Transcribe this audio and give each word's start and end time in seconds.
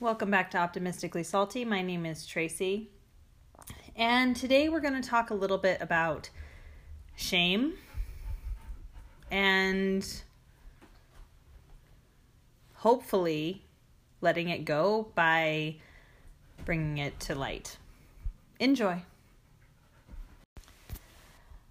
Welcome 0.00 0.28
back 0.28 0.50
to 0.50 0.58
Optimistically 0.58 1.22
Salty. 1.22 1.64
My 1.64 1.80
name 1.80 2.04
is 2.04 2.26
Tracy. 2.26 2.90
And 3.94 4.34
today 4.34 4.68
we're 4.68 4.80
going 4.80 5.00
to 5.00 5.08
talk 5.08 5.30
a 5.30 5.34
little 5.34 5.56
bit 5.56 5.80
about 5.80 6.30
shame 7.14 7.74
and 9.30 10.04
hopefully 12.74 13.62
letting 14.20 14.48
it 14.48 14.64
go 14.64 15.12
by 15.14 15.76
bringing 16.64 16.98
it 16.98 17.20
to 17.20 17.36
light. 17.36 17.78
Enjoy. 18.58 19.00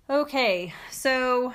Okay, 0.09 0.73
so 0.89 1.51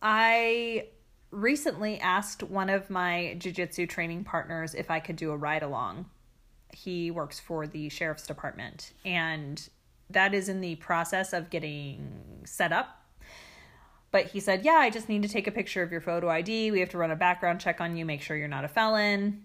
I 0.00 0.86
recently 1.34 1.98
asked 1.98 2.42
one 2.42 2.70
of 2.70 2.88
my 2.88 3.34
jiu-jitsu 3.38 3.86
training 3.86 4.24
partners 4.24 4.74
if 4.74 4.90
I 4.90 5.00
could 5.00 5.16
do 5.16 5.32
a 5.32 5.36
ride 5.36 5.62
along. 5.62 6.06
He 6.72 7.10
works 7.10 7.40
for 7.40 7.66
the 7.66 7.88
sheriff's 7.88 8.26
department 8.26 8.92
and 9.04 9.68
that 10.10 10.34
is 10.34 10.48
in 10.48 10.60
the 10.60 10.76
process 10.76 11.32
of 11.32 11.50
getting 11.50 12.42
set 12.44 12.72
up. 12.72 13.02
But 14.10 14.26
he 14.26 14.38
said, 14.38 14.64
"Yeah, 14.64 14.74
I 14.74 14.90
just 14.90 15.08
need 15.08 15.22
to 15.22 15.28
take 15.28 15.46
a 15.46 15.50
picture 15.50 15.82
of 15.82 15.90
your 15.90 16.00
photo 16.00 16.28
ID. 16.28 16.70
We 16.70 16.80
have 16.80 16.90
to 16.90 16.98
run 16.98 17.10
a 17.10 17.16
background 17.16 17.60
check 17.60 17.80
on 17.80 17.96
you, 17.96 18.04
make 18.04 18.22
sure 18.22 18.36
you're 18.36 18.46
not 18.46 18.64
a 18.64 18.68
felon, 18.68 19.44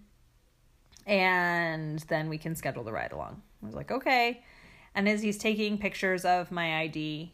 and 1.07 1.99
then 2.01 2.29
we 2.29 2.37
can 2.37 2.55
schedule 2.55 2.83
the 2.83 2.91
ride 2.91 3.11
along." 3.11 3.41
I 3.63 3.65
was 3.65 3.73
like, 3.75 3.89
"Okay." 3.89 4.43
And 4.93 5.09
as 5.09 5.23
he's 5.23 5.37
taking 5.37 5.77
pictures 5.77 6.23
of 6.23 6.51
my 6.51 6.81
ID, 6.81 7.33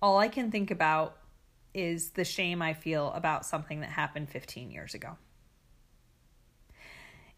all 0.00 0.18
I 0.18 0.28
can 0.28 0.50
think 0.50 0.70
about 0.70 1.16
is 1.74 2.10
the 2.10 2.24
shame 2.24 2.60
I 2.62 2.74
feel 2.74 3.12
about 3.12 3.46
something 3.46 3.80
that 3.80 3.90
happened 3.90 4.28
15 4.28 4.70
years 4.70 4.94
ago. 4.94 5.16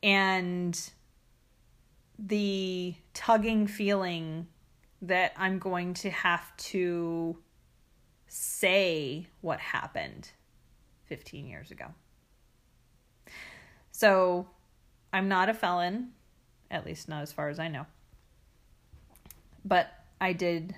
And 0.02 0.78
the 2.18 2.94
tugging 3.14 3.66
feeling 3.66 4.46
that 5.02 5.32
I'm 5.36 5.58
going 5.58 5.94
to 5.94 6.10
have 6.10 6.56
to 6.56 7.38
say 8.26 9.26
what 9.40 9.60
happened 9.60 10.30
15 11.06 11.46
years 11.46 11.70
ago. 11.70 11.86
So 13.90 14.48
I'm 15.12 15.28
not 15.28 15.48
a 15.48 15.54
felon, 15.54 16.10
at 16.70 16.84
least 16.84 17.08
not 17.08 17.22
as 17.22 17.32
far 17.32 17.48
as 17.48 17.58
I 17.58 17.68
know. 17.68 17.86
But 19.64 19.92
I 20.20 20.32
did 20.32 20.74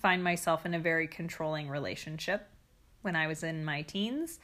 find 0.00 0.24
myself 0.24 0.64
in 0.64 0.74
a 0.74 0.78
very 0.78 1.06
controlling 1.06 1.68
relationship 1.68 2.48
when 3.02 3.16
I 3.16 3.26
was 3.26 3.42
in 3.42 3.64
my 3.64 3.82
teens. 3.82 4.38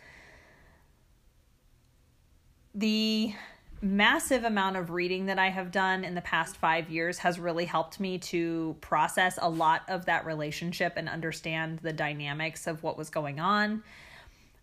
The 2.75 3.35
massive 3.83 4.45
amount 4.45 4.77
of 4.77 4.91
reading 4.91 5.27
that 5.27 5.39
I 5.39 5.49
have 5.51 5.71
done 5.71 6.05
in 6.05 6.15
the 6.15 6.21
past 6.21 6.57
five 6.57 6.91
years 6.91 7.19
has 7.19 7.39
really 7.39 7.67
helped 7.67 8.01
me 8.01 8.19
to 8.19 8.77
process 8.81 9.39
a 9.41 9.49
lot 9.49 9.83
of 9.89 10.07
that 10.07 10.25
relationship 10.25 10.95
and 10.97 11.09
understand 11.09 11.81
the 11.81 11.93
dynamics 11.93 12.67
of 12.67 12.83
what 12.83 12.97
was 12.97 13.11
going 13.11 13.39
on. 13.39 13.83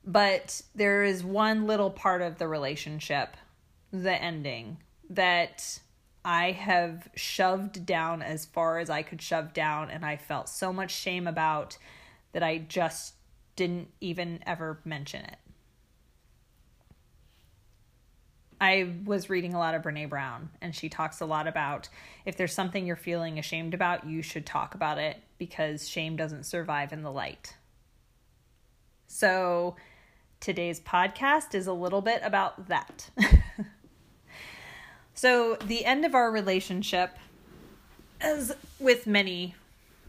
But 0.06 0.62
there 0.76 1.04
is 1.04 1.24
one 1.24 1.66
little 1.66 1.92
part 1.92 2.22
of 2.22 2.38
the 2.38 2.48
relationship, 2.48 3.38
the 3.92 4.22
ending, 4.22 4.78
that 5.10 5.80
I 6.26 6.52
have 6.52 7.08
shoved 7.16 7.86
down 7.86 8.22
as 8.22 8.46
far 8.46 8.80
as 8.80 8.90
I 8.90 9.04
could 9.04 9.22
shove 9.22 9.54
down, 9.54 9.90
and 9.90 10.06
I 10.06 10.18
felt 10.18 10.50
so 10.50 10.74
much 10.74 10.92
shame 10.92 11.28
about 11.28 11.78
that 12.34 12.44
I 12.44 12.58
just 12.58 13.14
didn't 13.56 13.90
even 14.02 14.40
ever 14.46 14.80
mention 14.86 15.26
it. 15.26 15.38
I 18.64 18.94
was 19.04 19.30
reading 19.30 19.54
a 19.54 19.60
lot 19.60 19.76
of 19.76 19.82
Brene 19.82 20.08
Brown, 20.08 20.50
and 20.62 20.74
she 20.74 20.88
talks 20.88 21.20
a 21.20 21.26
lot 21.26 21.48
about 21.48 21.90
if 22.26 22.38
there's 22.38 22.54
something 22.54 22.88
you're 22.88 22.96
feeling 22.96 23.38
ashamed 23.38 23.74
about, 23.74 24.08
you 24.08 24.22
should 24.22 24.46
talk 24.46 24.74
about 24.74 24.98
it 24.98 25.18
because 25.38 25.88
shame 25.88 26.16
doesn't 26.16 26.46
survive 26.46 26.94
in 26.94 27.02
the 27.02 27.12
light. 27.12 27.58
So, 29.08 29.76
today's 30.40 30.80
podcast 30.80 31.54
is 31.54 31.68
a 31.68 31.74
little 31.74 32.02
bit 32.02 32.22
about 32.24 32.70
that. 32.70 33.10
so, 35.14 35.56
the 35.56 35.84
end 35.84 36.06
of 36.06 36.16
our 36.16 36.32
relationship, 36.32 37.18
as 38.22 38.56
with 38.80 39.06
many 39.06 39.56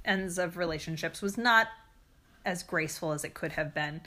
ends 0.05 0.39
of 0.39 0.57
relationships, 0.57 1.21
was 1.21 1.37
not 1.37 1.67
as 2.45 2.63
graceful 2.63 3.13
as 3.13 3.25
it 3.25 3.35
could 3.35 3.53
have 3.53 3.75
been 3.75 4.01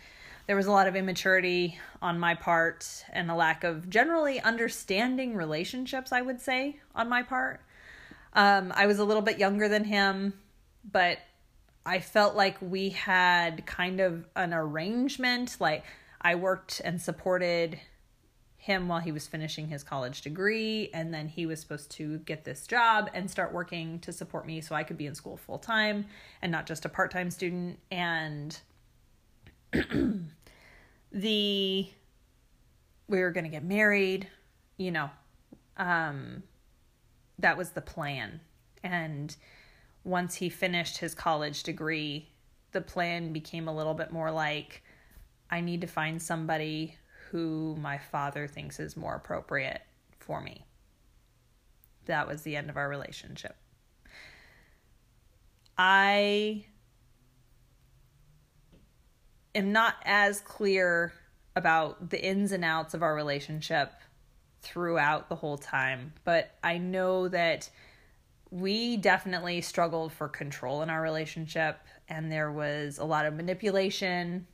there 0.47 0.55
was 0.55 0.65
a 0.65 0.71
lot 0.71 0.87
of 0.87 0.95
immaturity 0.95 1.77
on 2.01 2.17
my 2.17 2.33
part 2.33 3.03
and 3.11 3.29
a 3.29 3.35
lack 3.35 3.65
of 3.65 3.89
generally 3.89 4.39
understanding 4.39 5.35
relationships, 5.35 6.13
I 6.13 6.21
would 6.21 6.41
say, 6.41 6.79
on 6.95 7.09
my 7.09 7.21
part. 7.21 7.59
Um, 8.31 8.71
I 8.73 8.87
was 8.87 8.99
a 8.99 9.05
little 9.05 9.21
bit 9.21 9.39
younger 9.39 9.67
than 9.67 9.83
him, 9.83 10.33
but 10.89 11.19
I 11.85 11.99
felt 11.99 12.35
like 12.35 12.57
we 12.61 12.89
had 12.89 13.65
kind 13.65 13.99
of 13.99 14.25
an 14.37 14.53
arrangement. 14.53 15.57
Like 15.59 15.83
I 16.21 16.35
worked 16.35 16.81
and 16.83 17.01
supported 17.01 17.77
him 18.57 18.87
while 18.87 18.99
he 18.99 19.11
was 19.11 19.27
finishing 19.27 19.67
his 19.67 19.83
college 19.83 20.21
degree, 20.21 20.89
and 20.93 21.13
then 21.13 21.27
he 21.27 21.45
was 21.45 21.59
supposed 21.61 21.91
to 21.91 22.17
get 22.19 22.43
this 22.43 22.65
job 22.65 23.09
and 23.13 23.29
start 23.29 23.53
working 23.53 23.99
to 23.99 24.11
support 24.11 24.45
me 24.45 24.61
so 24.61 24.75
I 24.75 24.83
could 24.83 24.97
be 24.97 25.05
in 25.05 25.15
school 25.15 25.37
full 25.37 25.59
time 25.59 26.05
and 26.41 26.51
not 26.51 26.65
just 26.65 26.83
a 26.83 26.89
part 26.89 27.11
time 27.11 27.29
student. 27.31 27.79
And 27.91 28.57
the 31.11 31.87
we 33.09 33.19
were 33.19 33.31
going 33.31 33.45
to 33.45 33.49
get 33.49 33.63
married, 33.63 34.27
you 34.77 34.91
know. 34.91 35.09
Um 35.77 36.43
that 37.39 37.57
was 37.57 37.69
the 37.69 37.81
plan. 37.81 38.39
And 38.83 39.35
once 40.03 40.35
he 40.35 40.49
finished 40.49 40.97
his 40.97 41.13
college 41.13 41.61
degree, 41.63 42.29
the 42.71 42.81
plan 42.81 43.31
became 43.31 43.67
a 43.67 43.75
little 43.75 43.93
bit 43.93 44.11
more 44.11 44.31
like 44.31 44.83
I 45.49 45.61
need 45.61 45.81
to 45.81 45.87
find 45.87 46.21
somebody 46.21 46.97
who 47.31 47.75
my 47.79 47.97
father 47.97 48.47
thinks 48.47 48.79
is 48.79 48.97
more 48.97 49.15
appropriate 49.15 49.81
for 50.19 50.41
me. 50.41 50.65
That 52.05 52.27
was 52.27 52.41
the 52.41 52.55
end 52.55 52.69
of 52.69 52.77
our 52.77 52.87
relationship. 52.87 53.55
I 55.77 56.65
am 59.53 59.71
not 59.71 59.95
as 60.05 60.39
clear 60.39 61.13
about 61.55 62.09
the 62.09 62.23
ins 62.23 62.51
and 62.51 62.63
outs 62.63 62.93
of 62.93 63.03
our 63.03 63.13
relationship 63.13 63.91
throughout 64.61 65.29
the 65.29 65.35
whole 65.35 65.57
time, 65.57 66.13
but 66.23 66.51
I 66.63 66.77
know 66.77 67.27
that 67.27 67.69
we 68.49 68.97
definitely 68.97 69.61
struggled 69.61 70.13
for 70.13 70.29
control 70.29 70.81
in 70.81 70.89
our 70.89 71.01
relationship, 71.01 71.79
and 72.07 72.31
there 72.31 72.51
was 72.51 72.97
a 72.97 73.03
lot 73.03 73.25
of 73.25 73.33
manipulation 73.33 74.47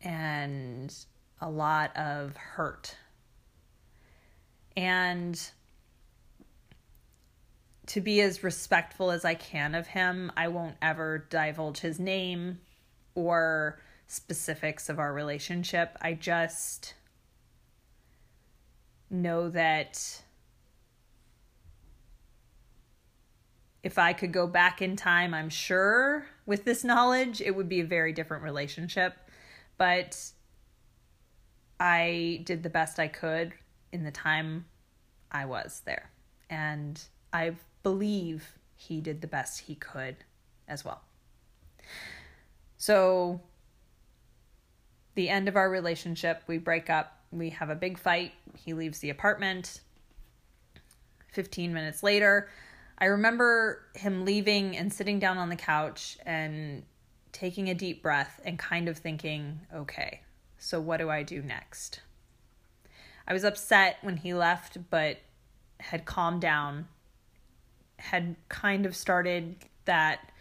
and 0.00 0.94
a 1.40 1.50
lot 1.50 1.96
of 1.96 2.36
hurt. 2.36 2.96
And 4.76 5.40
to 7.86 8.00
be 8.00 8.20
as 8.20 8.42
respectful 8.42 9.10
as 9.10 9.24
I 9.24 9.34
can 9.34 9.74
of 9.74 9.88
him, 9.88 10.32
I 10.36 10.48
won't 10.48 10.76
ever 10.80 11.26
divulge 11.30 11.80
his 11.80 12.00
name 12.00 12.60
or 13.14 13.80
specifics 14.06 14.88
of 14.88 14.98
our 14.98 15.12
relationship. 15.12 15.96
I 16.00 16.14
just 16.14 16.94
know 19.10 19.48
that 19.50 20.22
if 23.82 23.98
I 23.98 24.14
could 24.14 24.32
go 24.32 24.46
back 24.46 24.80
in 24.80 24.96
time, 24.96 25.34
I'm 25.34 25.50
sure 25.50 26.26
with 26.46 26.64
this 26.64 26.84
knowledge, 26.84 27.40
it 27.40 27.54
would 27.54 27.68
be 27.68 27.80
a 27.80 27.84
very 27.84 28.12
different 28.12 28.42
relationship. 28.42 29.14
But 29.76 30.18
I 31.78 32.42
did 32.44 32.62
the 32.62 32.70
best 32.70 32.98
I 32.98 33.08
could 33.08 33.52
in 33.92 34.04
the 34.04 34.10
time 34.10 34.66
I 35.30 35.44
was 35.44 35.82
there. 35.84 36.10
And 36.48 37.00
I 37.32 37.52
believe 37.82 38.58
he 38.76 39.00
did 39.00 39.20
the 39.20 39.26
best 39.26 39.60
he 39.60 39.74
could 39.74 40.16
as 40.68 40.84
well. 40.84 41.02
So 42.76 43.40
the 45.14 45.28
end 45.28 45.48
of 45.48 45.56
our 45.56 45.70
relationship, 45.70 46.42
we 46.46 46.58
break 46.58 46.90
up, 46.90 47.18
we 47.30 47.50
have 47.50 47.70
a 47.70 47.74
big 47.74 47.98
fight. 47.98 48.32
He 48.64 48.74
leaves 48.74 48.98
the 48.98 49.10
apartment. 49.10 49.80
15 51.32 51.72
minutes 51.72 52.02
later, 52.02 52.48
I 52.98 53.06
remember 53.06 53.80
him 53.94 54.24
leaving 54.24 54.76
and 54.76 54.92
sitting 54.92 55.18
down 55.18 55.36
on 55.36 55.48
the 55.48 55.56
couch 55.56 56.16
and 56.24 56.84
taking 57.32 57.68
a 57.70 57.74
deep 57.74 58.02
breath 58.02 58.40
and 58.44 58.58
kind 58.58 58.88
of 58.88 58.98
thinking, 58.98 59.60
okay, 59.74 60.20
so 60.64 60.80
what 60.80 60.96
do 60.96 61.10
I 61.10 61.22
do 61.22 61.42
next? 61.42 62.00
I 63.28 63.34
was 63.34 63.44
upset 63.44 63.98
when 64.00 64.16
he 64.16 64.32
left, 64.32 64.78
but 64.88 65.18
had 65.78 66.06
calmed 66.06 66.40
down, 66.40 66.88
had 67.98 68.36
kind 68.48 68.86
of 68.86 68.96
started 68.96 69.56
that 69.84 70.32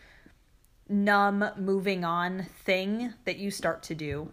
numb 0.88 1.44
moving 1.58 2.06
on 2.06 2.46
thing 2.64 3.14
that 3.26 3.38
you 3.38 3.52
start 3.52 3.84
to 3.84 3.96
do 3.96 4.32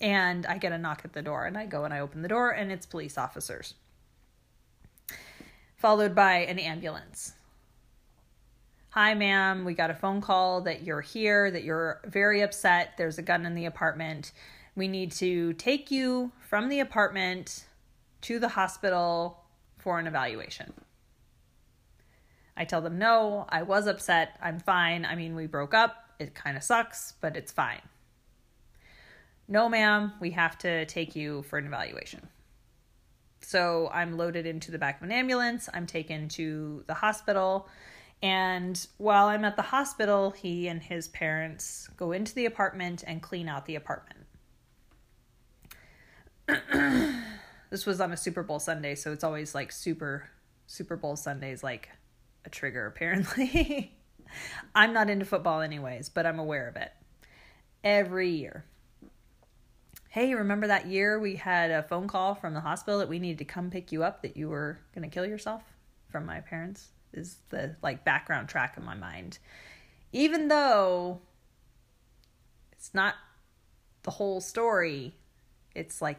and 0.00 0.46
I 0.46 0.58
get 0.58 0.72
a 0.72 0.78
knock 0.78 1.02
at 1.04 1.12
the 1.12 1.22
door 1.22 1.44
and 1.44 1.58
I 1.58 1.66
go 1.66 1.84
and 1.84 1.92
I 1.92 2.00
open 2.00 2.22
the 2.22 2.28
door 2.28 2.50
and 2.50 2.70
it's 2.70 2.86
police 2.86 3.18
officers. 3.18 3.74
followed 5.76 6.14
by 6.14 6.38
an 6.38 6.58
ambulance. 6.58 7.32
Hi, 8.90 9.14
ma'am, 9.14 9.64
we 9.64 9.74
got 9.74 9.90
a 9.90 9.94
phone 9.94 10.20
call 10.20 10.60
that 10.62 10.82
you're 10.82 11.00
here, 11.00 11.50
that 11.50 11.64
you're 11.64 12.00
very 12.04 12.42
upset. 12.42 12.94
There's 12.98 13.18
a 13.18 13.22
gun 13.22 13.46
in 13.46 13.54
the 13.54 13.64
apartment. 13.64 14.32
We 14.76 14.88
need 14.88 15.12
to 15.12 15.52
take 15.54 15.90
you 15.90 16.32
from 16.48 16.68
the 16.68 16.80
apartment 16.80 17.66
to 18.22 18.38
the 18.38 18.48
hospital 18.48 19.44
for 19.78 19.98
an 19.98 20.06
evaluation. 20.06 20.72
I 22.56 22.64
tell 22.64 22.82
them, 22.82 22.98
no, 22.98 23.46
I 23.48 23.62
was 23.62 23.86
upset. 23.86 24.38
I'm 24.42 24.60
fine. 24.60 25.04
I 25.04 25.14
mean, 25.14 25.34
we 25.34 25.46
broke 25.46 25.74
up. 25.74 25.96
It 26.18 26.34
kind 26.34 26.56
of 26.56 26.62
sucks, 26.62 27.14
but 27.20 27.36
it's 27.36 27.52
fine. 27.52 27.80
No, 29.48 29.68
ma'am, 29.68 30.12
we 30.20 30.30
have 30.32 30.58
to 30.58 30.84
take 30.86 31.16
you 31.16 31.42
for 31.42 31.58
an 31.58 31.66
evaluation. 31.66 32.28
So 33.40 33.90
I'm 33.92 34.16
loaded 34.16 34.46
into 34.46 34.70
the 34.70 34.78
back 34.78 34.98
of 34.98 35.02
an 35.04 35.12
ambulance. 35.12 35.68
I'm 35.72 35.86
taken 35.86 36.28
to 36.30 36.84
the 36.86 36.94
hospital. 36.94 37.68
And 38.22 38.86
while 38.98 39.26
I'm 39.26 39.44
at 39.44 39.56
the 39.56 39.62
hospital, 39.62 40.30
he 40.30 40.68
and 40.68 40.82
his 40.82 41.08
parents 41.08 41.88
go 41.96 42.12
into 42.12 42.34
the 42.34 42.46
apartment 42.46 43.02
and 43.06 43.22
clean 43.22 43.48
out 43.48 43.64
the 43.64 43.76
apartment. 43.76 44.26
this 47.70 47.86
was 47.86 48.00
on 48.00 48.12
a 48.12 48.16
Super 48.16 48.42
Bowl 48.42 48.58
Sunday, 48.58 48.94
so 48.94 49.12
it's 49.12 49.24
always 49.24 49.54
like 49.54 49.72
super 49.72 50.28
Super 50.66 50.96
Bowl 50.96 51.16
Sundays 51.16 51.62
like 51.62 51.88
a 52.44 52.50
trigger 52.50 52.86
apparently. 52.94 53.94
I'm 54.74 54.92
not 54.92 55.10
into 55.10 55.24
football 55.24 55.60
anyways, 55.60 56.08
but 56.08 56.26
I'm 56.26 56.38
aware 56.38 56.68
of 56.68 56.76
it. 56.76 56.92
Every 57.82 58.30
year. 58.30 58.64
Hey, 60.08 60.34
remember 60.34 60.66
that 60.66 60.86
year 60.86 61.18
we 61.18 61.36
had 61.36 61.70
a 61.70 61.82
phone 61.82 62.08
call 62.08 62.34
from 62.34 62.54
the 62.54 62.60
hospital 62.60 62.98
that 62.98 63.08
we 63.08 63.18
needed 63.18 63.38
to 63.38 63.44
come 63.44 63.70
pick 63.70 63.92
you 63.92 64.02
up 64.02 64.22
that 64.22 64.36
you 64.36 64.48
were 64.48 64.78
going 64.94 65.08
to 65.08 65.12
kill 65.12 65.26
yourself 65.26 65.62
from 66.10 66.26
my 66.26 66.40
parents? 66.40 66.88
Is 67.12 67.38
the 67.50 67.76
like 67.82 68.04
background 68.04 68.48
track 68.48 68.76
in 68.76 68.84
my 68.84 68.94
mind. 68.94 69.38
Even 70.12 70.48
though 70.48 71.20
it's 72.72 72.92
not 72.94 73.14
the 74.02 74.10
whole 74.10 74.40
story, 74.40 75.14
it's 75.74 76.00
like 76.02 76.18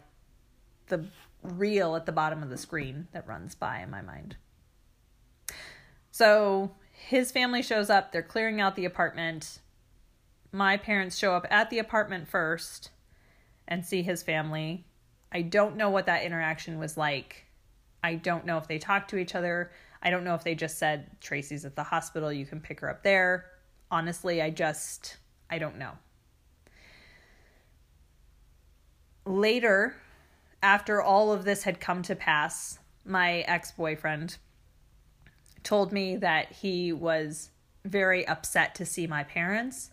the 0.92 1.06
reel 1.42 1.96
at 1.96 2.06
the 2.06 2.12
bottom 2.12 2.44
of 2.44 2.52
the 2.52 2.58
screen 2.58 3.08
that 3.14 3.28
runs 3.28 3.56
by 3.56 3.80
in 3.80 3.90
my 3.90 4.04
mind. 4.04 4.36
So 6.12 6.76
his 6.92 7.32
family 7.32 7.64
shows 7.64 7.90
up, 7.90 8.12
they're 8.12 8.22
clearing 8.22 8.62
out 8.62 8.76
the 8.76 8.86
apartment. 8.86 9.60
My 10.52 10.78
parents 10.78 11.18
show 11.18 11.34
up 11.34 11.48
at 11.50 11.72
the 11.72 11.80
apartment 11.80 12.28
first 12.28 12.92
and 13.68 13.86
see 13.86 14.04
his 14.04 14.22
family. 14.22 14.86
I 15.32 15.42
don't 15.42 15.78
know 15.78 15.90
what 15.90 16.06
that 16.06 16.24
interaction 16.24 16.78
was 16.78 16.98
like. 16.98 17.46
I 18.04 18.16
don't 18.16 18.46
know 18.46 18.58
if 18.58 18.68
they 18.68 18.78
talked 18.78 19.10
to 19.12 19.18
each 19.18 19.34
other. 19.34 19.72
I 20.04 20.10
don't 20.10 20.24
know 20.24 20.36
if 20.36 20.44
they 20.44 20.56
just 20.56 20.78
said, 20.78 21.10
Tracy's 21.22 21.64
at 21.64 21.76
the 21.76 21.84
hospital, 21.84 22.32
you 22.34 22.46
can 22.46 22.60
pick 22.60 22.82
her 22.82 22.90
up 22.90 23.04
there. 23.04 23.46
Honestly, 23.90 24.42
I 24.42 24.50
just, 24.50 25.18
I 25.50 25.60
don't 25.60 25.78
know. 25.78 25.92
Later, 29.26 29.96
after 30.64 31.02
all 31.02 31.32
of 31.32 31.44
this 31.44 31.64
had 31.64 31.80
come 31.80 32.02
to 32.04 32.16
pass, 32.16 32.80
my 33.06 33.40
ex 33.42 33.72
boyfriend 33.72 34.38
told 35.64 35.92
me 35.92 36.16
that 36.18 36.52
he 36.52 36.92
was 36.92 37.50
very 37.86 38.28
upset 38.28 38.76
to 38.76 38.86
see 38.86 39.08
my 39.08 39.24
parents 39.24 39.92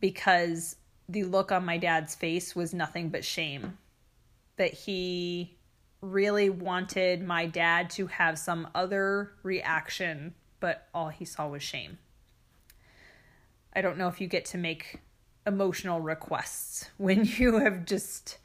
because 0.00 0.76
the 1.08 1.24
look 1.24 1.52
on 1.52 1.64
my 1.64 1.78
dad's 1.78 2.14
face 2.14 2.54
was 2.54 2.74
nothing 2.74 3.08
but 3.08 3.24
shame. 3.24 3.78
That 4.56 4.72
he 4.72 5.56
really 6.00 6.50
wanted 6.50 7.22
my 7.22 7.46
dad 7.46 7.90
to 7.90 8.06
have 8.06 8.38
some 8.38 8.68
other 8.74 9.32
reaction, 9.42 10.34
but 10.60 10.88
all 10.94 11.08
he 11.08 11.24
saw 11.24 11.48
was 11.48 11.62
shame. 11.62 11.98
I 13.74 13.82
don't 13.82 13.98
know 13.98 14.08
if 14.08 14.20
you 14.20 14.26
get 14.26 14.44
to 14.46 14.58
make 14.58 15.00
emotional 15.46 16.00
requests 16.00 16.90
when 16.96 17.24
you 17.24 17.58
have 17.58 17.84
just 17.84 18.38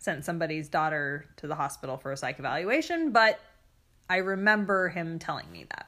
sent 0.00 0.24
somebody's 0.24 0.68
daughter 0.70 1.26
to 1.36 1.46
the 1.46 1.54
hospital 1.54 1.98
for 1.98 2.10
a 2.10 2.16
psych 2.16 2.38
evaluation, 2.38 3.12
but 3.12 3.38
I 4.08 4.16
remember 4.16 4.88
him 4.88 5.18
telling 5.18 5.50
me 5.52 5.66
that. 5.70 5.86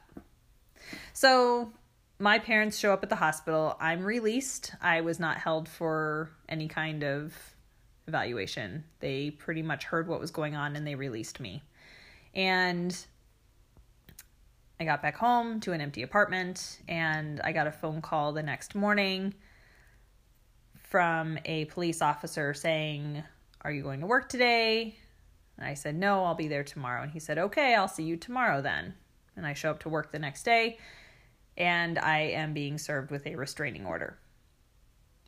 So 1.13 1.73
my 2.19 2.37
parents 2.37 2.77
show 2.77 2.93
up 2.93 3.01
at 3.01 3.09
the 3.09 3.15
hospital. 3.15 3.75
I'm 3.79 4.03
released. 4.03 4.71
I 4.81 5.01
was 5.01 5.19
not 5.19 5.37
held 5.37 5.67
for 5.67 6.29
any 6.47 6.67
kind 6.67 7.03
of 7.03 7.33
evaluation. 8.07 8.83
They 8.99 9.31
pretty 9.31 9.63
much 9.63 9.85
heard 9.85 10.07
what 10.07 10.19
was 10.19 10.29
going 10.29 10.55
on 10.55 10.75
and 10.75 10.85
they 10.85 10.93
released 10.93 11.39
me. 11.39 11.63
And 12.35 12.95
I 14.79 14.85
got 14.85 15.01
back 15.01 15.17
home 15.17 15.59
to 15.61 15.71
an 15.71 15.81
empty 15.81 16.03
apartment 16.03 16.81
and 16.87 17.41
I 17.43 17.51
got 17.51 17.65
a 17.65 17.71
phone 17.71 18.01
call 18.03 18.31
the 18.31 18.43
next 18.43 18.75
morning 18.75 19.33
from 20.75 21.39
a 21.45 21.65
police 21.65 22.03
officer 22.03 22.53
saying 22.53 23.23
are 23.63 23.71
you 23.71 23.83
going 23.83 24.01
to 24.01 24.05
work 24.05 24.29
today? 24.29 24.95
And 25.57 25.67
I 25.67 25.73
said, 25.73 25.95
No, 25.95 26.23
I'll 26.23 26.35
be 26.35 26.47
there 26.47 26.63
tomorrow. 26.63 27.03
And 27.03 27.11
he 27.11 27.19
said, 27.19 27.37
Okay, 27.37 27.75
I'll 27.75 27.87
see 27.87 28.03
you 28.03 28.17
tomorrow 28.17 28.61
then. 28.61 28.93
And 29.35 29.45
I 29.45 29.53
show 29.53 29.71
up 29.71 29.79
to 29.81 29.89
work 29.89 30.11
the 30.11 30.19
next 30.19 30.43
day 30.43 30.77
and 31.57 31.99
I 31.99 32.19
am 32.19 32.53
being 32.53 32.77
served 32.77 33.11
with 33.11 33.27
a 33.27 33.35
restraining 33.35 33.85
order, 33.85 34.17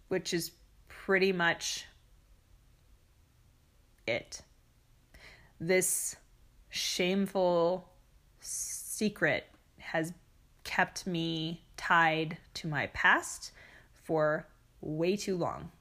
which 0.07 0.33
is 0.33 0.51
pretty 0.87 1.31
much 1.31 1.85
it. 4.07 4.41
This 5.59 6.15
shameful 6.69 7.87
secret 8.39 9.45
has 9.77 10.13
kept 10.63 11.05
me 11.05 11.63
tied 11.77 12.37
to 12.55 12.67
my 12.67 12.87
past 12.87 13.51
for 13.93 14.47
way 14.81 15.15
too 15.15 15.37
long. 15.37 15.71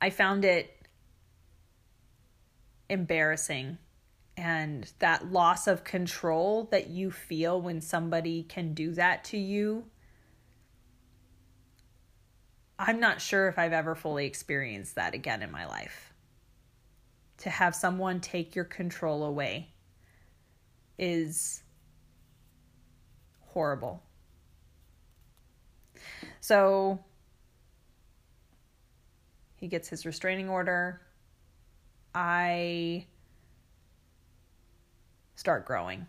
I 0.00 0.10
found 0.10 0.44
it 0.44 0.70
embarrassing 2.88 3.78
and 4.36 4.90
that 4.98 5.30
loss 5.30 5.66
of 5.66 5.84
control 5.84 6.64
that 6.70 6.88
you 6.88 7.10
feel 7.10 7.60
when 7.60 7.80
somebody 7.80 8.42
can 8.42 8.74
do 8.74 8.92
that 8.92 9.24
to 9.24 9.38
you. 9.38 9.84
I'm 12.78 12.98
not 12.98 13.20
sure 13.20 13.48
if 13.48 13.58
I've 13.58 13.72
ever 13.72 13.94
fully 13.94 14.26
experienced 14.26 14.96
that 14.96 15.14
again 15.14 15.42
in 15.42 15.50
my 15.50 15.66
life. 15.66 16.12
To 17.38 17.50
have 17.50 17.74
someone 17.74 18.20
take 18.20 18.56
your 18.56 18.64
control 18.64 19.24
away 19.24 19.70
is 20.98 21.62
horrible. 23.40 24.02
So, 26.40 26.98
he 29.64 29.68
gets 29.68 29.88
his 29.88 30.04
restraining 30.04 30.50
order. 30.50 31.00
I 32.14 33.06
start 35.36 35.64
growing. 35.64 36.06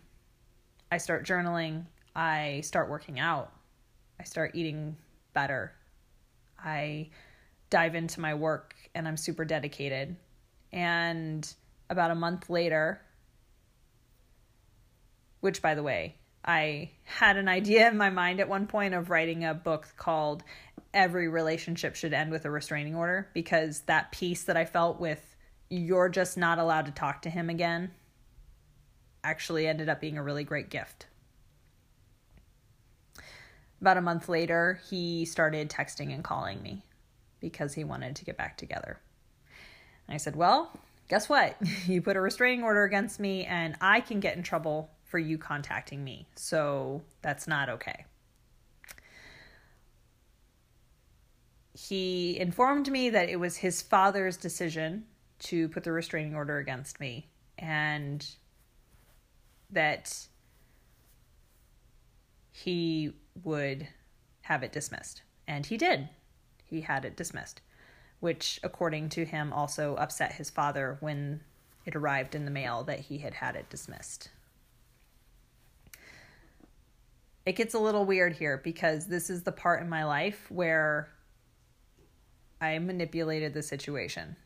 I 0.92 0.98
start 0.98 1.24
journaling. 1.24 1.86
I 2.14 2.60
start 2.60 2.90
working 2.90 3.18
out. 3.18 3.50
I 4.20 4.24
start 4.24 4.50
eating 4.52 4.98
better. 5.32 5.72
I 6.62 7.08
dive 7.70 7.94
into 7.94 8.20
my 8.20 8.34
work 8.34 8.74
and 8.94 9.08
I'm 9.08 9.16
super 9.16 9.46
dedicated. 9.46 10.16
And 10.70 11.50
about 11.88 12.10
a 12.10 12.14
month 12.14 12.50
later, 12.50 13.00
which 15.40 15.62
by 15.62 15.74
the 15.74 15.82
way, 15.82 16.16
I 16.44 16.90
had 17.04 17.38
an 17.38 17.48
idea 17.48 17.88
in 17.88 17.96
my 17.96 18.10
mind 18.10 18.38
at 18.38 18.50
one 18.50 18.66
point 18.66 18.92
of 18.92 19.08
writing 19.08 19.46
a 19.46 19.54
book 19.54 19.94
called 19.96 20.44
every 20.96 21.28
relationship 21.28 21.94
should 21.94 22.14
end 22.14 22.32
with 22.32 22.46
a 22.46 22.50
restraining 22.50 22.96
order 22.96 23.28
because 23.34 23.80
that 23.82 24.10
peace 24.10 24.44
that 24.44 24.56
I 24.56 24.64
felt 24.64 24.98
with 24.98 25.36
you're 25.68 26.08
just 26.08 26.38
not 26.38 26.58
allowed 26.58 26.86
to 26.86 26.92
talk 26.92 27.22
to 27.22 27.30
him 27.30 27.50
again 27.50 27.90
actually 29.22 29.66
ended 29.66 29.88
up 29.88 30.00
being 30.00 30.16
a 30.16 30.22
really 30.22 30.42
great 30.42 30.70
gift. 30.70 31.06
About 33.80 33.98
a 33.98 34.00
month 34.00 34.28
later, 34.28 34.80
he 34.88 35.26
started 35.26 35.68
texting 35.68 36.14
and 36.14 36.24
calling 36.24 36.62
me 36.62 36.82
because 37.40 37.74
he 37.74 37.84
wanted 37.84 38.16
to 38.16 38.24
get 38.24 38.38
back 38.38 38.56
together. 38.56 38.98
And 40.08 40.14
I 40.14 40.16
said, 40.16 40.34
Well, 40.34 40.70
guess 41.08 41.28
what? 41.28 41.56
You 41.86 42.00
put 42.00 42.16
a 42.16 42.20
restraining 42.20 42.64
order 42.64 42.84
against 42.84 43.20
me, 43.20 43.44
and 43.44 43.76
I 43.80 44.00
can 44.00 44.20
get 44.20 44.36
in 44.36 44.42
trouble 44.42 44.90
for 45.04 45.18
you 45.18 45.36
contacting 45.36 46.02
me. 46.02 46.26
So 46.36 47.02
that's 47.20 47.46
not 47.46 47.68
okay. 47.68 48.06
He 51.76 52.38
informed 52.38 52.90
me 52.90 53.10
that 53.10 53.28
it 53.28 53.36
was 53.36 53.58
his 53.58 53.82
father's 53.82 54.36
decision 54.36 55.04
to 55.38 55.68
put 55.68 55.84
the 55.84 55.92
restraining 55.92 56.34
order 56.34 56.56
against 56.56 56.98
me 56.98 57.28
and 57.58 58.26
that 59.70 60.26
he 62.50 63.12
would 63.44 63.86
have 64.42 64.62
it 64.62 64.72
dismissed. 64.72 65.22
And 65.46 65.66
he 65.66 65.76
did. 65.76 66.08
He 66.64 66.80
had 66.80 67.04
it 67.04 67.16
dismissed, 67.16 67.60
which, 68.20 68.58
according 68.62 69.10
to 69.10 69.26
him, 69.26 69.52
also 69.52 69.96
upset 69.96 70.32
his 70.32 70.48
father 70.48 70.96
when 71.00 71.42
it 71.84 71.94
arrived 71.94 72.34
in 72.34 72.46
the 72.46 72.50
mail 72.50 72.84
that 72.84 73.00
he 73.00 73.18
had 73.18 73.34
had 73.34 73.54
it 73.54 73.68
dismissed. 73.68 74.30
It 77.44 77.54
gets 77.54 77.74
a 77.74 77.78
little 77.78 78.06
weird 78.06 78.32
here 78.32 78.60
because 78.64 79.06
this 79.06 79.28
is 79.28 79.42
the 79.42 79.52
part 79.52 79.82
in 79.82 79.88
my 79.88 80.04
life 80.04 80.50
where 80.50 81.10
I 82.60 82.78
manipulated 82.78 83.54
the 83.54 83.62
situation. 83.62 84.36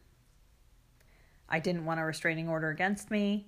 I 1.48 1.58
didn't 1.58 1.84
want 1.84 2.00
a 2.00 2.04
restraining 2.04 2.48
order 2.48 2.70
against 2.70 3.10
me. 3.10 3.46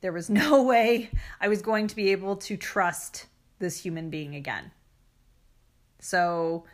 There 0.00 0.12
was 0.12 0.30
no 0.30 0.62
way 0.62 1.10
I 1.40 1.48
was 1.48 1.62
going 1.62 1.86
to 1.88 1.96
be 1.96 2.12
able 2.12 2.36
to 2.36 2.56
trust 2.56 3.26
this 3.58 3.80
human 3.80 4.10
being 4.10 4.34
again. 4.34 4.70
So, 5.98 6.64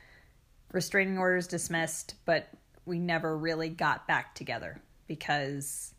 restraining 0.73 1.19
orders 1.19 1.49
dismissed, 1.49 2.15
but 2.25 2.49
we 2.85 2.99
never 2.99 3.37
really 3.37 3.69
got 3.69 4.07
back 4.07 4.35
together 4.35 4.81
because 5.09 5.95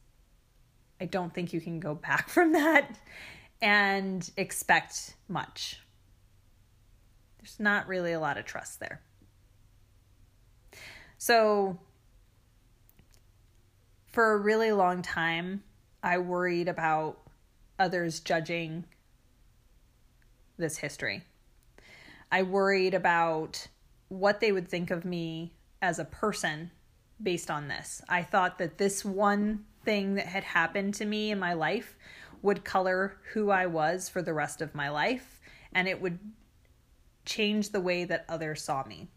I 1.02 1.06
don't 1.06 1.34
think 1.34 1.54
you 1.54 1.62
can 1.62 1.80
go 1.80 1.94
back 1.94 2.30
from 2.30 2.54
that 2.54 2.98
and 3.62 4.30
expect 4.38 5.16
much. 5.28 5.82
There's 7.40 7.60
not 7.60 7.88
really 7.88 8.14
a 8.14 8.20
lot 8.20 8.38
of 8.38 8.46
trust 8.46 8.80
there. 8.80 9.02
So, 11.18 11.80
for 14.06 14.34
a 14.34 14.38
really 14.38 14.72
long 14.72 15.02
time, 15.02 15.64
I 16.04 16.18
worried 16.20 16.68
about 16.68 17.20
others 17.80 18.20
judging 18.20 18.86
this 20.58 20.78
history. 20.78 21.24
I 22.32 22.44
worried 22.44 22.94
about 22.94 23.68
what 24.10 24.40
they 24.40 24.52
would 24.52 24.68
think 24.68 24.92
of 24.92 25.06
me 25.06 25.54
as 25.82 26.00
a 26.00 26.06
person 26.06 26.72
based 27.22 27.50
on 27.50 27.68
this. 27.68 28.02
I 28.10 28.24
thought 28.24 28.58
that 28.60 28.78
this 28.78 29.04
one 29.04 29.66
thing 29.84 30.16
that 30.16 30.28
had 30.28 30.44
happened 30.44 30.94
to 30.96 31.06
me 31.06 31.32
in 31.32 31.40
my 31.40 31.54
life 31.54 31.98
would 32.42 32.64
color 32.66 33.18
who 33.34 33.50
I 33.50 33.66
was 33.66 34.10
for 34.10 34.22
the 34.22 34.34
rest 34.34 34.62
of 34.62 34.76
my 34.76 34.90
life 34.90 35.40
and 35.74 35.88
it 35.88 36.02
would 36.02 36.20
change 37.26 37.70
the 37.70 37.82
way 37.82 38.04
that 38.06 38.26
others 38.30 38.64
saw 38.64 38.84
me. 38.84 39.10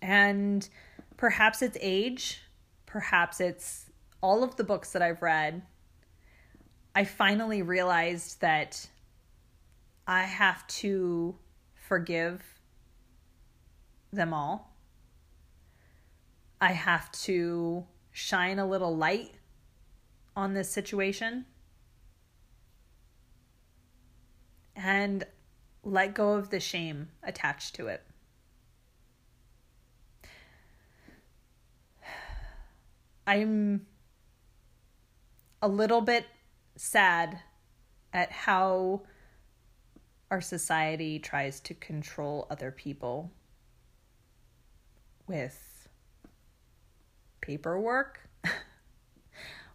And 0.00 0.68
perhaps 1.16 1.62
it's 1.62 1.76
age, 1.80 2.42
perhaps 2.86 3.40
it's 3.40 3.90
all 4.20 4.42
of 4.42 4.56
the 4.56 4.64
books 4.64 4.92
that 4.92 5.02
I've 5.02 5.22
read. 5.22 5.62
I 6.94 7.04
finally 7.04 7.62
realized 7.62 8.40
that 8.40 8.88
I 10.06 10.22
have 10.22 10.66
to 10.68 11.36
forgive 11.74 12.42
them 14.12 14.32
all. 14.32 14.74
I 16.60 16.72
have 16.72 17.12
to 17.12 17.84
shine 18.10 18.58
a 18.58 18.66
little 18.66 18.96
light 18.96 19.32
on 20.34 20.54
this 20.54 20.70
situation 20.70 21.44
and 24.74 25.24
let 25.84 26.14
go 26.14 26.32
of 26.32 26.50
the 26.50 26.60
shame 26.60 27.08
attached 27.22 27.74
to 27.76 27.88
it. 27.88 28.02
I'm 33.28 33.84
a 35.60 35.68
little 35.68 36.00
bit 36.00 36.24
sad 36.76 37.38
at 38.10 38.32
how 38.32 39.02
our 40.30 40.40
society 40.40 41.18
tries 41.18 41.60
to 41.60 41.74
control 41.74 42.46
other 42.50 42.70
people 42.70 43.30
with 45.26 45.90
paperwork 47.42 48.20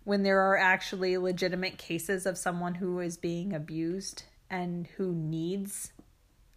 when 0.03 0.23
there 0.23 0.41
are 0.41 0.57
actually 0.57 1.15
legitimate 1.19 1.77
cases 1.77 2.25
of 2.25 2.39
someone 2.39 2.73
who 2.73 3.01
is 3.01 3.17
being 3.17 3.53
abused 3.53 4.23
and 4.49 4.87
who 4.97 5.13
needs 5.13 5.91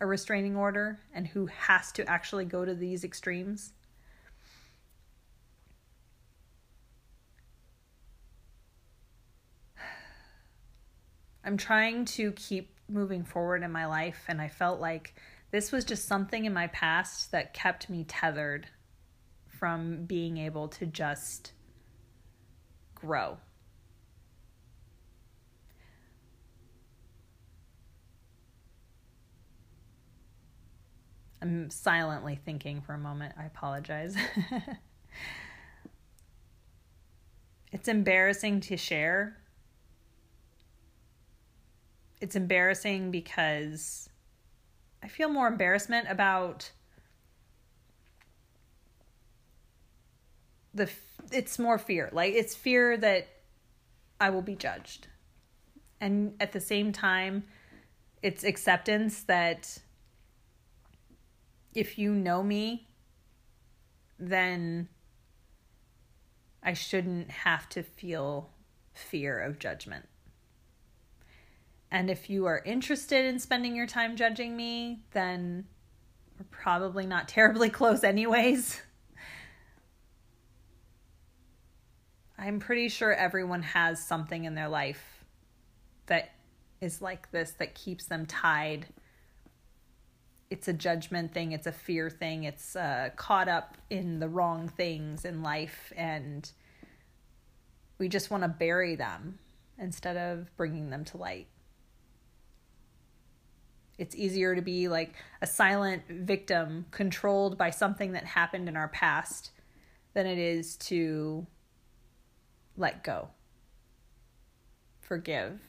a 0.01 0.07
restraining 0.07 0.57
order 0.57 0.99
and 1.13 1.27
who 1.27 1.45
has 1.45 1.93
to 1.93 2.09
actually 2.09 2.47
go 2.47 2.65
to 2.65 2.75
these 2.75 3.05
extremes. 3.05 3.75
I'm 11.47 11.57
trying 11.57 12.05
to 12.07 12.33
keep 12.33 12.77
moving 12.89 13.23
forward 13.23 13.63
in 13.63 13.71
my 13.71 13.87
life, 13.87 14.25
and 14.27 14.43
I 14.43 14.49
felt 14.49 14.81
like 14.81 15.15
this 15.53 15.71
was 15.71 15.85
just 15.85 16.09
something 16.09 16.45
in 16.45 16.53
my 16.53 16.67
past 16.67 17.31
that 17.31 17.55
kept 17.55 17.89
me 17.89 18.03
tethered 18.03 18.67
from 19.49 20.07
being 20.07 20.39
able 20.39 20.67
to 20.69 20.87
just 20.87 21.53
grow. 22.97 23.39
I'm 31.41 31.71
silently 31.71 32.41
thinking 32.45 32.81
for 32.81 32.95
a 32.95 32.99
moment. 32.99 33.37
I 33.39 33.45
apologize. 33.45 34.17
it's 37.73 37.87
embarrassing 37.87 38.63
to 38.63 38.77
share. 38.77 39.37
It's 42.21 42.37
embarrassing 42.37 43.11
because 43.11 44.09
I 45.03 45.09
feel 45.09 45.29
more 45.29 45.49
embarrassment 45.49 46.07
about 46.09 46.71
the 50.75 50.91
it's 51.33 51.59
more 51.59 51.79
fear. 51.79 52.11
Like 52.13 52.35
it's 52.35 52.55
fear 52.55 52.97
that 52.97 53.29
I 54.21 54.31
will 54.31 54.43
be 54.43 54.55
judged. 54.55 55.09
And 56.01 56.35
at 56.41 56.53
the 56.53 56.61
same 56.61 56.93
time, 56.93 57.45
it's 58.23 58.45
acceptance 58.45 59.23
that 59.25 59.79
if 61.75 61.99
you 61.99 62.13
know 62.13 62.43
me, 62.43 62.89
then 64.19 64.89
I 66.63 66.73
shouldn't 66.73 67.31
have 67.31 67.69
to 67.71 67.83
feel 67.83 68.51
fear 68.93 69.39
of 69.39 69.59
judgment. 69.59 70.07
And 71.91 72.11
if 72.11 72.29
you 72.29 72.47
are 72.47 72.63
interested 72.65 73.25
in 73.25 73.39
spending 73.39 73.77
your 73.77 73.87
time 73.87 74.17
judging 74.17 74.57
me, 74.57 75.01
then 75.13 75.67
we're 76.39 76.47
probably 76.51 77.07
not 77.07 77.29
terribly 77.29 77.71
close, 77.71 78.05
anyways. 78.05 78.81
I'm 82.39 82.61
pretty 82.61 82.89
sure 82.89 83.15
everyone 83.15 83.63
has 83.63 84.05
something 84.05 84.45
in 84.45 84.55
their 84.55 84.69
life 84.69 85.25
that 86.07 86.33
is 86.81 87.01
like 87.01 87.31
this 87.31 87.53
that 87.53 87.75
keeps 87.75 88.05
them 88.05 88.27
tied 88.27 88.87
it's 90.51 90.69
a 90.69 90.73
judgment 90.73 91.33
thing, 91.33 91.53
it's 91.53 91.67
a 91.67 91.73
fear 91.73 92.09
thing, 92.09 92.45
it's 92.45 92.77
uh, 92.77 93.11
caught 93.17 93.49
up 93.49 93.77
in 93.91 94.21
the 94.21 94.29
wrong 94.29 94.69
things 94.69 95.25
in 95.25 95.43
life, 95.43 95.93
and 95.97 96.51
we 97.99 98.09
just 98.09 98.31
want 98.31 98.43
to 98.43 98.49
bury 98.49 98.95
them 98.95 99.39
instead 99.79 100.17
of 100.17 100.55
bringing 100.57 100.91
them 100.91 101.05
to 101.07 101.17
light. 101.17 101.49
It's 103.99 104.15
easier 104.15 104.55
to 104.55 104.63
be 104.63 104.89
like 104.89 105.15
a 105.41 105.47
silent 105.47 106.03
victim 106.09 106.87
controlled 106.91 107.57
by 107.57 107.71
something 107.71 108.13
that 108.13 108.25
happened 108.25 108.69
in 108.69 108.77
our 108.77 108.89
past 108.89 109.51
than 110.15 110.27
it 110.27 110.39
is 110.39 110.77
to 110.77 111.47
let 112.77 113.03
go, 113.03 113.29
forgive, 115.01 115.61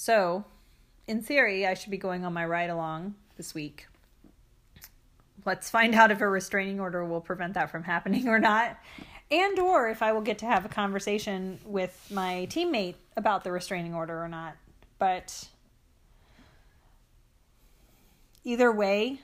So, 0.00 0.44
in 1.08 1.22
theory, 1.22 1.66
I 1.66 1.74
should 1.74 1.90
be 1.90 1.98
going 1.98 2.24
on 2.24 2.32
my 2.32 2.46
ride 2.46 2.70
along 2.70 3.16
this 3.36 3.52
week. 3.52 3.88
Let's 5.44 5.68
find 5.70 5.92
out 5.92 6.12
if 6.12 6.20
a 6.20 6.28
restraining 6.28 6.78
order 6.78 7.04
will 7.04 7.20
prevent 7.20 7.54
that 7.54 7.68
from 7.68 7.82
happening 7.82 8.28
or 8.30 8.38
not. 8.38 8.78
And 9.30 9.58
or 9.58 9.88
if 9.88 10.02
I 10.02 10.12
will 10.12 10.22
get 10.22 10.38
to 10.38 10.46
have 10.46 10.64
a 10.64 10.68
conversation 10.68 11.60
with 11.64 12.08
my 12.10 12.46
teammate 12.50 12.94
about 13.16 13.44
the 13.44 13.52
restraining 13.52 13.94
order 13.94 14.22
or 14.22 14.28
not. 14.28 14.56
But 14.98 15.48
either 18.44 18.72
way, 18.72 19.20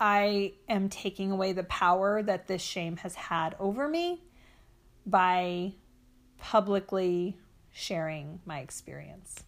I 0.00 0.54
am 0.68 0.88
taking 0.88 1.30
away 1.30 1.52
the 1.52 1.64
power 1.64 2.22
that 2.22 2.48
this 2.48 2.62
shame 2.62 2.96
has 2.98 3.14
had 3.14 3.54
over 3.60 3.88
me 3.88 4.20
by 5.06 5.72
publicly 6.38 7.36
sharing 7.72 8.40
my 8.44 8.60
experience 8.60 9.44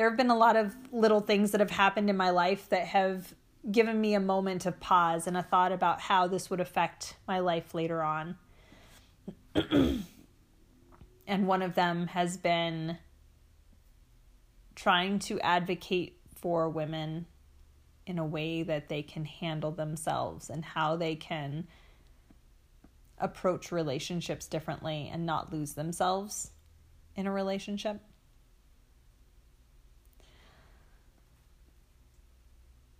there 0.00 0.08
have 0.08 0.16
been 0.16 0.30
a 0.30 0.36
lot 0.36 0.56
of 0.56 0.74
little 0.92 1.20
things 1.20 1.50
that 1.50 1.60
have 1.60 1.70
happened 1.70 2.08
in 2.08 2.16
my 2.16 2.30
life 2.30 2.70
that 2.70 2.86
have 2.86 3.34
given 3.68 4.00
me 4.00 4.14
a 4.14 4.20
moment 4.20 4.66
of 4.66 4.80
pause 4.80 5.26
and 5.26 5.36
a 5.36 5.42
thought 5.42 5.72
about 5.72 6.00
how 6.00 6.26
this 6.26 6.48
would 6.48 6.60
affect 6.60 7.16
my 7.26 7.40
life 7.40 7.74
later 7.74 8.02
on. 8.02 8.36
and 9.54 11.46
one 11.46 11.62
of 11.62 11.74
them 11.74 12.06
has 12.08 12.36
been 12.36 12.96
trying 14.74 15.18
to 15.18 15.38
advocate 15.40 16.18
for 16.36 16.68
women 16.68 17.26
in 18.06 18.18
a 18.18 18.24
way 18.24 18.62
that 18.62 18.88
they 18.88 19.02
can 19.02 19.24
handle 19.24 19.70
themselves 19.70 20.48
and 20.48 20.64
how 20.64 20.96
they 20.96 21.14
can 21.14 21.66
approach 23.18 23.70
relationships 23.70 24.48
differently 24.48 25.10
and 25.12 25.26
not 25.26 25.52
lose 25.52 25.74
themselves 25.74 26.50
in 27.14 27.26
a 27.26 27.32
relationship. 27.32 28.00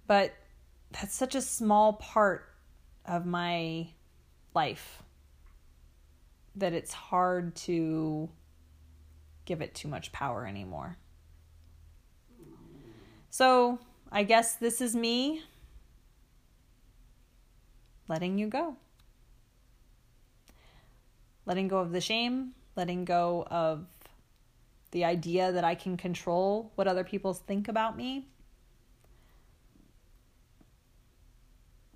But 0.06 0.34
that's 0.90 1.14
such 1.14 1.34
a 1.34 1.40
small 1.40 1.94
part 1.94 2.48
of 3.06 3.26
my 3.26 3.88
life 4.54 5.02
that 6.56 6.72
it's 6.72 6.92
hard 6.92 7.54
to 7.54 8.28
give 9.44 9.60
it 9.60 9.74
too 9.74 9.88
much 9.88 10.12
power 10.12 10.46
anymore. 10.46 10.96
So, 13.30 13.78
I 14.10 14.24
guess 14.24 14.56
this 14.56 14.80
is 14.80 14.96
me 14.96 15.42
letting 18.08 18.38
you 18.38 18.48
go. 18.48 18.76
Letting 21.46 21.68
go 21.68 21.78
of 21.78 21.92
the 21.92 22.00
shame, 22.00 22.52
letting 22.76 23.04
go 23.04 23.46
of 23.50 23.86
the 24.90 25.04
idea 25.04 25.52
that 25.52 25.62
I 25.62 25.76
can 25.76 25.96
control 25.96 26.72
what 26.74 26.88
other 26.88 27.04
people 27.04 27.32
think 27.32 27.68
about 27.68 27.96
me. 27.96 28.26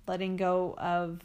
Letting 0.07 0.37
go 0.37 0.75
of 0.77 1.21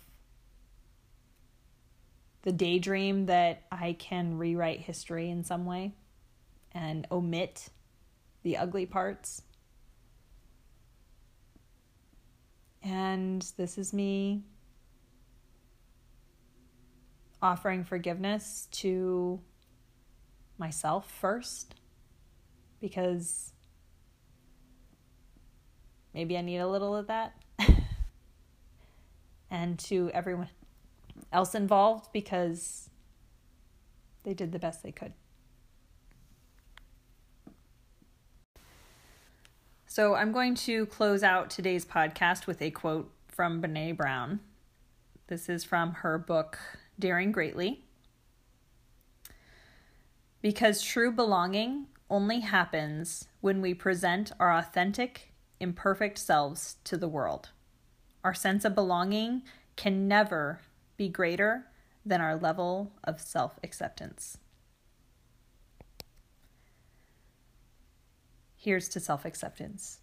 the 2.42 2.52
daydream 2.52 3.26
that 3.26 3.62
I 3.70 3.92
can 3.98 4.38
rewrite 4.38 4.80
history 4.80 5.28
in 5.28 5.44
some 5.44 5.66
way 5.66 5.92
and 6.72 7.06
omit 7.12 7.68
the 8.42 8.56
ugly 8.56 8.86
parts. 8.86 9.42
And 12.82 13.46
this 13.58 13.76
is 13.76 13.92
me 13.92 14.42
offering 17.42 17.84
forgiveness 17.84 18.68
to 18.70 19.40
myself 20.58 21.10
first 21.10 21.74
because 22.80 23.52
maybe 26.14 26.36
I 26.36 26.40
need 26.40 26.58
a 26.58 26.68
little 26.68 26.96
of 26.96 27.08
that. 27.08 27.34
And 29.50 29.78
to 29.78 30.10
everyone 30.14 30.48
else 31.32 31.54
involved 31.54 32.12
because 32.12 32.90
they 34.22 34.34
did 34.34 34.52
the 34.52 34.58
best 34.58 34.82
they 34.82 34.92
could. 34.92 35.12
So 39.86 40.14
I'm 40.14 40.30
going 40.30 40.54
to 40.54 40.86
close 40.86 41.24
out 41.24 41.50
today's 41.50 41.84
podcast 41.84 42.46
with 42.46 42.62
a 42.62 42.70
quote 42.70 43.10
from 43.28 43.60
Brene 43.60 43.96
Brown. 43.96 44.40
This 45.26 45.48
is 45.48 45.64
from 45.64 45.94
her 45.94 46.16
book, 46.16 46.58
Daring 46.98 47.32
Greatly. 47.32 47.84
Because 50.42 50.80
true 50.80 51.10
belonging 51.10 51.86
only 52.08 52.40
happens 52.40 53.26
when 53.40 53.60
we 53.60 53.74
present 53.74 54.32
our 54.38 54.56
authentic, 54.56 55.32
imperfect 55.58 56.18
selves 56.18 56.76
to 56.84 56.96
the 56.96 57.08
world. 57.08 57.50
Our 58.22 58.34
sense 58.34 58.64
of 58.64 58.74
belonging 58.74 59.42
can 59.76 60.06
never 60.06 60.60
be 60.96 61.08
greater 61.08 61.66
than 62.04 62.20
our 62.20 62.36
level 62.36 62.92
of 63.04 63.20
self 63.20 63.58
acceptance. 63.62 64.38
Here's 68.56 68.88
to 68.90 69.00
self 69.00 69.24
acceptance. 69.24 70.00